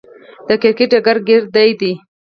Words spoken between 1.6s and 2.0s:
يي.